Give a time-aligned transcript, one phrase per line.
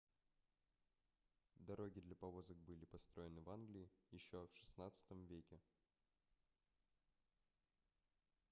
[1.57, 5.59] дороги для повозок были построены в англии ещё в xvi веке